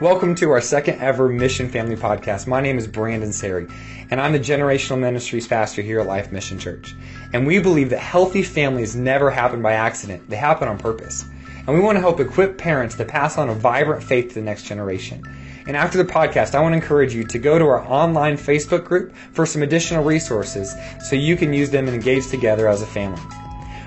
[0.00, 2.48] Welcome to our second ever Mission Family Podcast.
[2.48, 3.68] My name is Brandon Sari,
[4.10, 6.96] and I'm the Generational Ministries Pastor here at Life Mission Church.
[7.32, 11.24] And we believe that healthy families never happen by accident, they happen on purpose.
[11.58, 14.42] And we want to help equip parents to pass on a vibrant faith to the
[14.42, 15.22] next generation.
[15.68, 18.84] And after the podcast, I want to encourage you to go to our online Facebook
[18.84, 20.74] group for some additional resources
[21.08, 23.22] so you can use them and engage together as a family.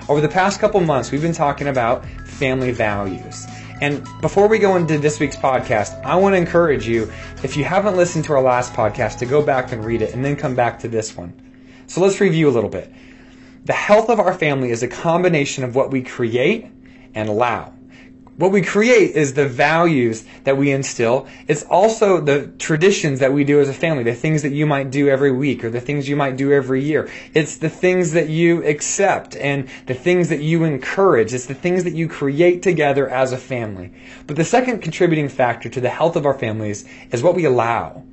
[0.07, 3.45] Over the past couple months, we've been talking about family values.
[3.79, 7.11] And before we go into this week's podcast, I want to encourage you,
[7.43, 10.25] if you haven't listened to our last podcast, to go back and read it and
[10.25, 11.85] then come back to this one.
[11.85, 12.91] So let's review a little bit.
[13.65, 16.71] The health of our family is a combination of what we create
[17.13, 17.73] and allow.
[18.37, 21.27] What we create is the values that we instill.
[21.47, 24.91] It's also the traditions that we do as a family, the things that you might
[24.91, 27.10] do every week or the things you might do every year.
[27.33, 31.33] It's the things that you accept and the things that you encourage.
[31.33, 33.91] It's the things that you create together as a family.
[34.27, 38.03] But the second contributing factor to the health of our families is what we allow.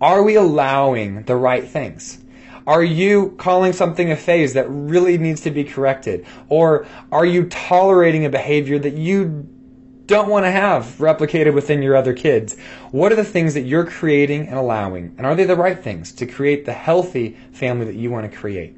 [0.00, 2.24] Are we allowing the right things?
[2.66, 6.24] Are you calling something a phase that really needs to be corrected?
[6.48, 9.46] Or are you tolerating a behavior that you
[10.06, 12.58] don't want to have replicated within your other kids?
[12.90, 15.14] What are the things that you're creating and allowing?
[15.16, 18.36] And are they the right things to create the healthy family that you want to
[18.36, 18.76] create?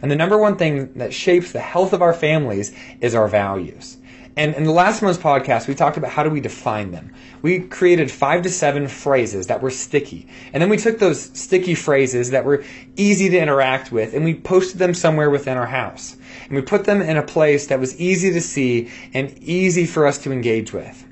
[0.00, 3.96] And the number one thing that shapes the health of our families is our values.
[4.34, 7.12] And in the last month's podcast, we talked about how do we define them.
[7.42, 10.26] We created five to seven phrases that were sticky.
[10.52, 12.64] And then we took those sticky phrases that were
[12.96, 16.16] easy to interact with and we posted them somewhere within our house.
[16.44, 20.06] And we put them in a place that was easy to see and easy for
[20.06, 21.06] us to engage with.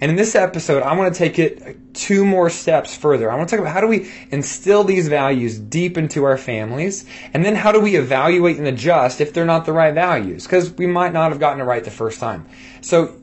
[0.00, 3.32] And in this episode, I want to take it two more steps further.
[3.32, 7.04] I want to talk about how do we instill these values deep into our families,
[7.34, 10.70] and then how do we evaluate and adjust if they're not the right values, because
[10.74, 12.46] we might not have gotten it right the first time.
[12.80, 13.16] So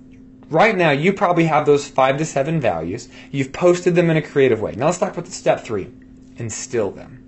[0.50, 3.08] right now, you probably have those five to seven values.
[3.32, 4.74] You've posted them in a creative way.
[4.74, 5.90] Now let's talk about step three.
[6.36, 7.25] Instill them.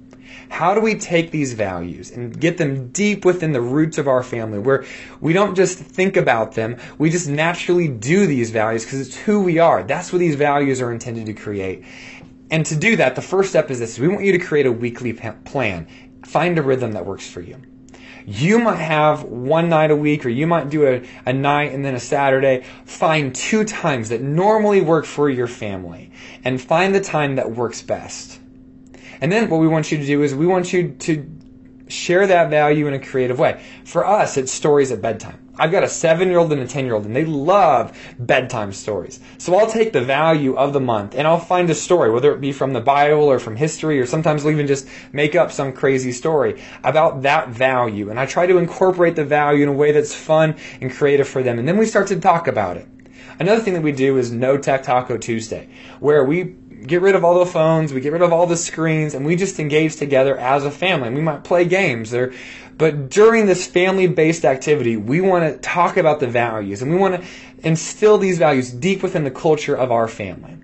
[0.49, 4.23] How do we take these values and get them deep within the roots of our
[4.23, 4.85] family where
[5.21, 9.41] we don't just think about them, we just naturally do these values because it's who
[9.41, 9.83] we are.
[9.83, 11.83] That's what these values are intended to create.
[12.49, 13.99] And to do that, the first step is this.
[13.99, 15.87] We want you to create a weekly plan.
[16.25, 17.61] Find a rhythm that works for you.
[18.25, 21.85] You might have one night a week, or you might do a, a night and
[21.85, 22.65] then a Saturday.
[22.83, 26.11] Find two times that normally work for your family
[26.43, 28.41] and find the time that works best.
[29.21, 31.37] And then what we want you to do is we want you to
[31.87, 33.63] share that value in a creative way.
[33.85, 35.47] For us, it's stories at bedtime.
[35.59, 38.71] I've got a seven year old and a 10 year old, and they love bedtime
[38.73, 39.19] stories.
[39.37, 42.41] So I'll take the value of the month and I'll find a story, whether it
[42.41, 45.73] be from the Bible or from history, or sometimes I'll even just make up some
[45.73, 48.09] crazy story about that value.
[48.09, 51.41] And I try to incorporate the value in a way that's fun and creative for
[51.41, 51.57] them.
[51.57, 52.87] And then we start to talk about it.
[53.39, 56.55] Another thing that we do is No Tech Taco Tuesday, where we
[56.85, 59.35] get rid of all the phones, we get rid of all the screens, and we
[59.35, 61.09] just engage together as a family.
[61.09, 62.33] We might play games or
[62.77, 67.19] but during this family-based activity, we want to talk about the values and we want
[67.19, 67.27] to
[67.67, 70.57] instill these values deep within the culture of our family.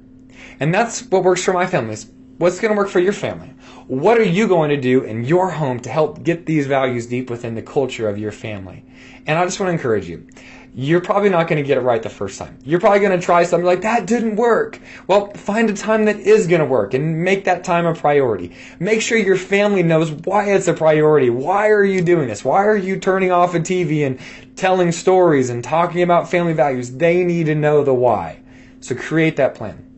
[0.60, 1.98] And that's what works for my family.
[2.38, 3.50] What's going to work for your family?
[3.88, 7.30] What are you going to do in your home to help get these values deep
[7.30, 8.86] within the culture of your family?
[9.26, 10.28] And I just want to encourage you
[10.76, 12.58] you're probably not going to get it right the first time.
[12.64, 14.80] You're probably going to try something like that didn't work.
[15.08, 18.56] Well, find a time that is going to work and make that time a priority.
[18.80, 21.30] Make sure your family knows why it's a priority.
[21.30, 22.44] Why are you doing this?
[22.44, 24.20] Why are you turning off a TV and
[24.56, 26.92] telling stories and talking about family values?
[26.92, 28.42] They need to know the why.
[28.80, 29.90] So create that plan.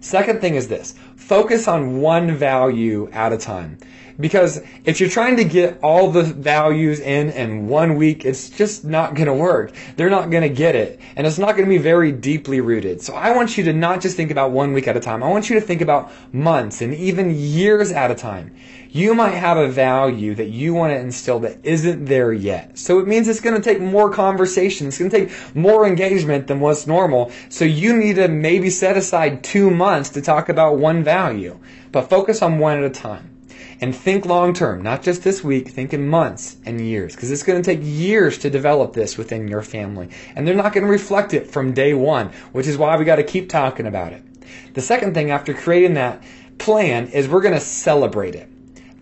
[0.00, 0.94] Second thing is this.
[1.16, 3.78] Focus on one value at a time.
[4.20, 8.84] Because if you're trying to get all the values in in one week, it's just
[8.84, 9.72] not going to work.
[9.96, 11.00] They're not going to get it.
[11.16, 13.00] And it's not going to be very deeply rooted.
[13.00, 15.22] So I want you to not just think about one week at a time.
[15.22, 18.54] I want you to think about months and even years at a time.
[18.90, 22.76] You might have a value that you want to instill that isn't there yet.
[22.76, 24.88] So it means it's going to take more conversation.
[24.88, 27.30] It's going to take more engagement than what's normal.
[27.48, 31.60] So you need to maybe set aside two months to talk about one value,
[31.92, 33.29] but focus on one at a time
[33.80, 37.42] and think long term, not just this week, think in months and years, because it's
[37.42, 40.10] going to take years to develop this within your family.
[40.36, 43.16] And they're not going to reflect it from day one, which is why we got
[43.16, 44.22] to keep talking about it.
[44.74, 46.22] The second thing after creating that
[46.58, 48.48] plan is we're going to celebrate it.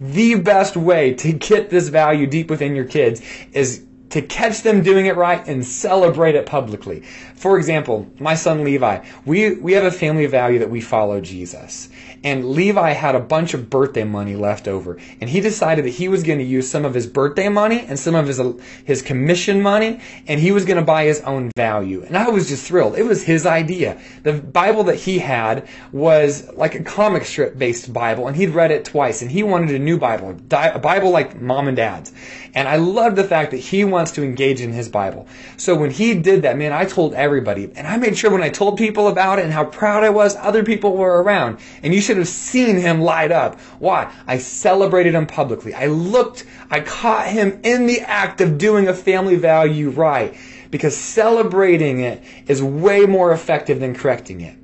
[0.01, 3.21] The best way to get this value deep within your kids
[3.53, 7.01] is to catch them doing it right and celebrate it publicly.
[7.35, 11.89] For example, my son Levi, we, we have a family value that we follow Jesus.
[12.25, 14.99] And Levi had a bunch of birthday money left over.
[15.21, 17.99] And he decided that he was going to use some of his birthday money and
[17.99, 18.41] some of his,
[18.85, 22.03] his commission money, and he was going to buy his own value.
[22.03, 22.97] And I was just thrilled.
[22.97, 24.01] It was his idea.
[24.23, 28.71] The Bible that he had was like a comic strip based Bible, and he'd read
[28.71, 32.13] it twice, and he wanted a new Bible, a Bible like mom and dad's.
[32.55, 35.27] And I love the fact that he wants to engage in his Bible.
[35.57, 37.71] So when he did that, man, I told everybody.
[37.77, 40.37] And I made sure when I told people about it and how proud I was,
[40.37, 41.59] other people were around.
[41.83, 43.61] And you should have seen him light up.
[43.79, 44.13] Why?
[44.27, 45.75] I celebrated him publicly.
[45.75, 50.37] I looked, I caught him in the act of doing a family value right.
[50.71, 54.59] Because celebrating it is way more effective than correcting it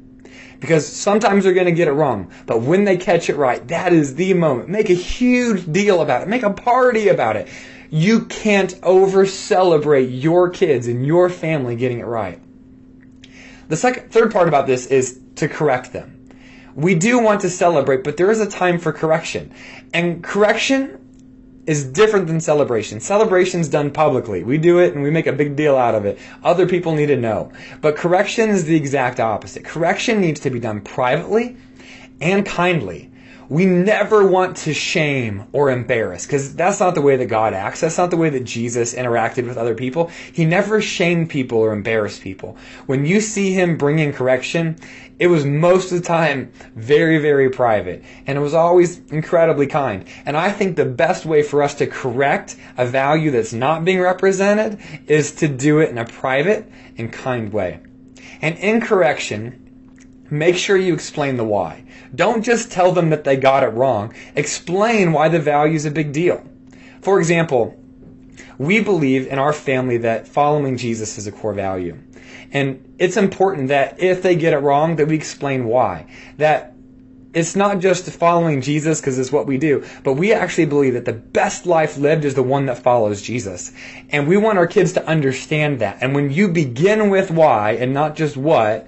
[0.64, 2.30] because sometimes they're going to get it wrong.
[2.46, 4.70] But when they catch it right, that is the moment.
[4.70, 6.28] Make a huge deal about it.
[6.28, 7.48] Make a party about it.
[7.94, 12.40] You can't over celebrate your kids and your family getting it right.
[13.68, 16.28] The second, third part about this is to correct them.
[16.74, 19.54] We do want to celebrate, but there is a time for correction.
[19.92, 22.98] And correction is different than celebration.
[22.98, 24.42] Celebration's done publicly.
[24.42, 26.18] We do it and we make a big deal out of it.
[26.42, 27.52] Other people need to know.
[27.80, 29.64] But correction is the exact opposite.
[29.64, 31.56] Correction needs to be done privately
[32.20, 33.12] and kindly.
[33.48, 37.80] We never want to shame or embarrass because that's not the way that God acts.
[37.80, 40.10] That's not the way that Jesus interacted with other people.
[40.32, 42.56] He never shamed people or embarrassed people.
[42.86, 44.76] When you see him bringing correction,
[45.18, 48.02] it was most of the time very, very private.
[48.26, 50.06] And it was always incredibly kind.
[50.26, 54.00] And I think the best way for us to correct a value that's not being
[54.00, 57.80] represented is to do it in a private and kind way.
[58.42, 59.63] And in correction,
[60.30, 61.84] make sure you explain the why.
[62.14, 64.14] Don't just tell them that they got it wrong.
[64.34, 66.44] Explain why the value is a big deal.
[67.02, 67.78] For example,
[68.58, 71.98] we believe in our family that following Jesus is a core value.
[72.52, 76.06] And it's important that if they get it wrong, that we explain why.
[76.38, 76.74] That
[77.34, 81.04] it's not just following Jesus because it's what we do, but we actually believe that
[81.04, 83.72] the best life lived is the one that follows Jesus.
[84.10, 85.98] And we want our kids to understand that.
[86.00, 88.86] And when you begin with why and not just what,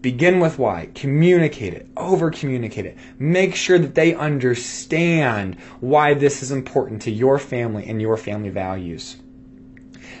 [0.00, 0.90] begin with why.
[0.94, 1.88] Communicate it.
[1.96, 2.98] Over communicate it.
[3.18, 8.50] Make sure that they understand why this is important to your family and your family
[8.50, 9.16] values.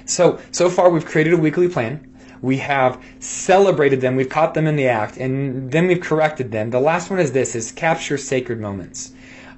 [0.06, 4.66] So, so far we've created a weekly plan we have celebrated them, we've caught them
[4.66, 6.68] in the act, and then we've corrected them.
[6.68, 9.12] The last one is this: is capture sacred moments.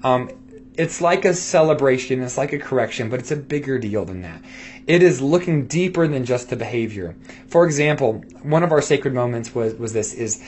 [0.04, 0.30] Um,
[0.76, 4.42] it's like a celebration, it's like a correction, but it's a bigger deal than that.
[4.86, 7.16] It is looking deeper than just the behavior.
[7.48, 10.42] For example, one of our sacred moments was was this: is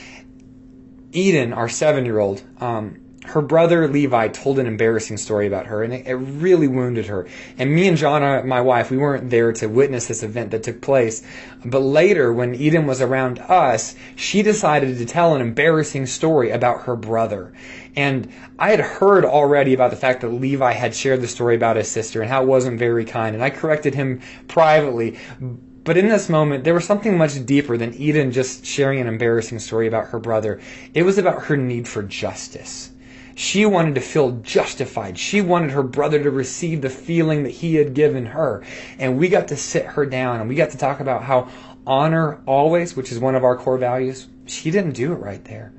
[1.11, 2.43] Eden, our seven year old.
[2.59, 7.05] Um, her brother Levi told an embarrassing story about her, and it, it, really wounded
[7.05, 7.27] her.
[7.57, 10.63] And me and Jonna, uh, my wife, we weren't there to witness this event that
[10.63, 11.21] took place.
[11.63, 16.81] But later, when Eden was around us, she decided to tell an embarrassing story about
[16.85, 17.53] her brother.
[17.95, 21.75] And I had heard already about the fact that Levi had shared the story about
[21.75, 23.35] his sister and how it wasn't very kind.
[23.35, 25.19] And I corrected him privately.
[25.83, 29.59] But in this moment, there was something much deeper than Eden just sharing an embarrassing
[29.59, 30.59] story about her brother.
[30.93, 32.91] It was about her need for justice.
[33.39, 35.17] She wanted to feel justified.
[35.17, 38.65] She wanted her brother to receive the feeling that he had given her.
[38.97, 41.47] And we got to sit her down and we got to talk about how
[41.87, 45.71] honor always, which is one of our core values, she didn't do it right there.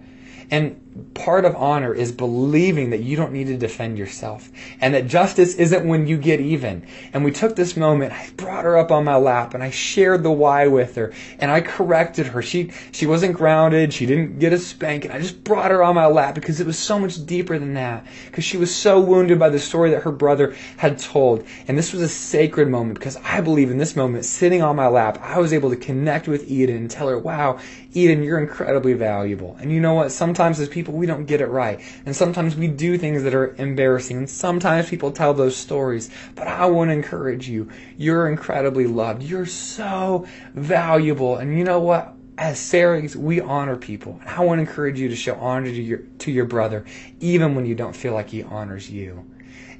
[0.50, 4.50] And part of honor is believing that you don't need to defend yourself
[4.80, 6.84] and that justice isn't when you get even.
[7.12, 10.24] And we took this moment, I brought her up on my lap and I shared
[10.24, 12.42] the why with her and I corrected her.
[12.42, 13.92] She, she wasn't grounded.
[13.92, 16.66] She didn't get a spank and I just brought her on my lap because it
[16.66, 20.02] was so much deeper than that because she was so wounded by the story that
[20.02, 21.46] her brother had told.
[21.68, 24.88] And this was a sacred moment because I believe in this moment, sitting on my
[24.88, 27.60] lap, I was able to connect with Eden and tell her, wow,
[27.92, 29.56] Eden, you're incredibly valuable.
[29.60, 30.12] And you know what?
[30.12, 31.80] Sometimes as people, we don't get it right.
[32.06, 34.16] And sometimes we do things that are embarrassing.
[34.18, 36.10] And sometimes people tell those stories.
[36.34, 37.70] But I want to encourage you.
[37.96, 39.22] You're incredibly loved.
[39.22, 41.36] You're so valuable.
[41.36, 42.14] And you know what?
[42.38, 44.18] As Sarahs, we honor people.
[44.20, 46.86] And I want to encourage you to show honor to your, to your brother,
[47.20, 49.30] even when you don't feel like he honors you.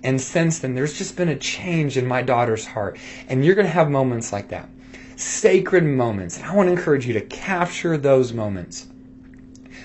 [0.03, 2.99] And since then, there's just been a change in my daughter's heart.
[3.29, 4.69] And you're going to have moments like that
[5.21, 6.39] sacred moments.
[6.39, 8.89] And I want to encourage you to capture those moments.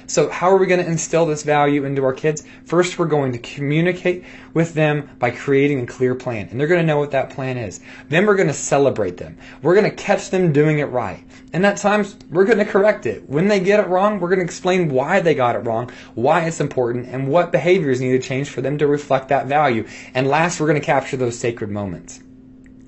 [0.08, 2.44] So, how are we going to instill this value into our kids?
[2.66, 6.82] First, we're going to communicate with them by creating a clear plan, and they're going
[6.82, 7.80] to know what that plan is.
[8.10, 9.38] Then, we're going to celebrate them.
[9.64, 11.24] We're going to catch them doing it right.
[11.54, 13.28] And at times, we're going to correct it.
[13.28, 16.46] When they get it wrong, we're going to explain why they got it wrong, why
[16.46, 19.88] it's important, and what behaviors need to change for them to reflect that value.
[20.14, 22.22] And last, we're going to capture those sacred moments.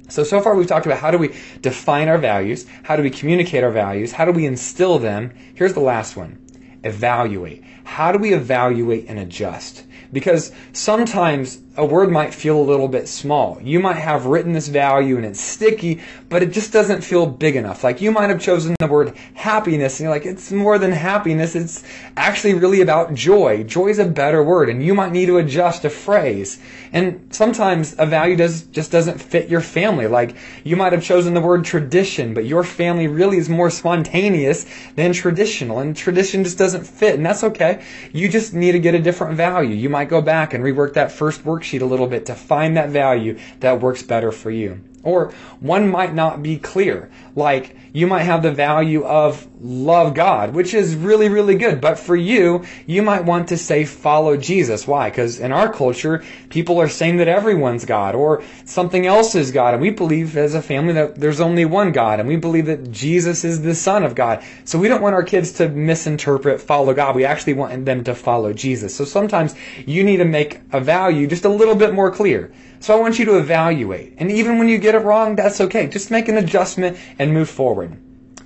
[0.10, 3.10] So, so far we've talked about how do we define our values, how do we
[3.10, 5.34] communicate our values, how do we instill them.
[5.56, 6.40] Here's the last one
[6.88, 7.64] evaluate.
[7.84, 9.86] How do we evaluate and adjust?
[10.12, 13.60] Because sometimes a word might feel a little bit small.
[13.62, 17.56] You might have written this value and it's sticky, but it just doesn't feel big
[17.56, 17.84] enough.
[17.84, 21.56] Like you might have chosen the word happiness and you're like, it's more than happiness.
[21.56, 21.84] It's
[22.18, 23.64] actually really about joy.
[23.64, 26.60] Joy is a better word and you might need to adjust a phrase.
[26.94, 30.08] And sometimes a value does, just doesn't fit your family.
[30.08, 34.66] Like you might have chosen the word tradition, but your family really is more spontaneous
[34.96, 37.84] than traditional and tradition just doesn't fit and that's okay.
[38.14, 39.76] You just need to get a different value.
[39.76, 42.90] You might go back and rework that first worksheet a little bit to find that
[42.90, 44.82] value that works better for you.
[45.08, 47.10] Or one might not be clear.
[47.34, 51.80] Like you might have the value of love God, which is really, really good.
[51.80, 54.86] But for you, you might want to say follow Jesus.
[54.86, 55.10] Why?
[55.10, 59.74] Because in our culture, people are saying that everyone's God or something else is God.
[59.74, 62.20] And we believe as a family that there's only one God.
[62.20, 64.44] And we believe that Jesus is the Son of God.
[64.66, 67.16] So we don't want our kids to misinterpret follow God.
[67.16, 68.94] We actually want them to follow Jesus.
[68.94, 72.52] So sometimes you need to make a value just a little bit more clear.
[72.80, 74.16] So I want you to evaluate.
[74.18, 75.88] And even when you get it wrong, that's okay.
[75.88, 78.00] Just make an adjustment and move forward.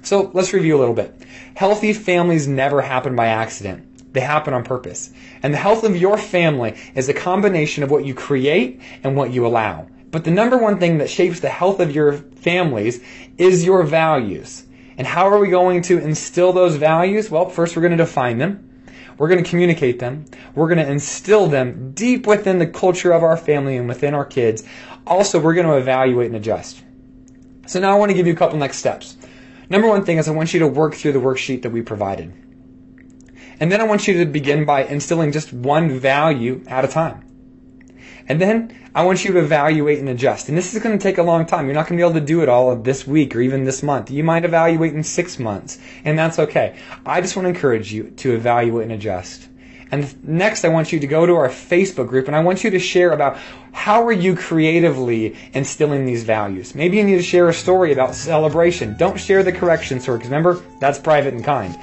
[0.03, 1.15] So let's review a little bit.
[1.55, 4.13] Healthy families never happen by accident.
[4.13, 5.11] They happen on purpose.
[5.43, 9.31] And the health of your family is a combination of what you create and what
[9.31, 9.87] you allow.
[10.09, 13.01] But the number one thing that shapes the health of your families
[13.37, 14.65] is your values.
[14.97, 17.31] And how are we going to instill those values?
[17.31, 18.70] Well, first we're going to define them.
[19.17, 20.25] We're going to communicate them.
[20.55, 24.25] We're going to instill them deep within the culture of our family and within our
[24.25, 24.63] kids.
[25.05, 26.83] Also, we're going to evaluate and adjust.
[27.67, 29.17] So now I want to give you a couple next steps.
[29.69, 32.33] Number one thing is I want you to work through the worksheet that we provided.
[33.59, 37.30] And then I want you to begin by instilling just one value at a time.
[38.27, 40.49] And then I want you to evaluate and adjust.
[40.49, 41.65] And this is going to take a long time.
[41.65, 43.63] You're not going to be able to do it all of this week or even
[43.63, 44.11] this month.
[44.11, 46.77] You might evaluate in six months, and that's okay.
[47.05, 49.47] I just want to encourage you to evaluate and adjust.
[49.91, 52.69] And next, I want you to go to our Facebook group and I want you
[52.69, 53.37] to share about
[53.73, 56.73] how are you creatively instilling these values.
[56.73, 58.95] Maybe you need to share a story about celebration.
[58.97, 61.77] Don't share the correction story because remember, that's private and kind.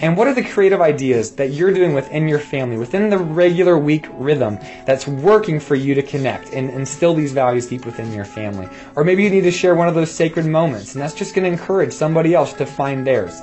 [0.00, 3.76] And what are the creative ideas that you're doing within your family, within the regular
[3.76, 8.24] week rhythm that's working for you to connect and instill these values deep within your
[8.24, 8.68] family?
[8.94, 11.44] Or maybe you need to share one of those sacred moments, and that's just going
[11.44, 13.42] to encourage somebody else to find theirs.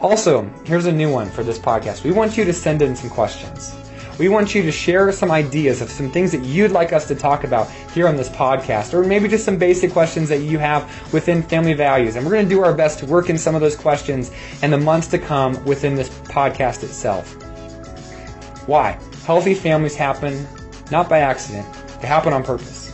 [0.00, 2.04] Also, here's a new one for this podcast.
[2.04, 3.74] We want you to send in some questions.
[4.18, 7.14] We want you to share some ideas of some things that you'd like us to
[7.14, 10.90] talk about here on this podcast, or maybe just some basic questions that you have
[11.12, 12.16] within family values.
[12.16, 14.30] And we're going to do our best to work in some of those questions
[14.62, 17.34] in the months to come within this podcast itself.
[18.66, 18.98] Why?
[19.26, 20.46] Healthy families happen
[20.90, 21.66] not by accident,
[22.00, 22.85] they happen on purpose.